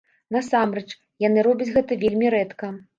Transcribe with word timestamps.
Насамрэч, 0.35 0.87
яны 1.27 1.47
робяць 1.51 1.71
гэта 1.79 2.03
вельмі 2.09 2.37
рэдка. 2.41 2.77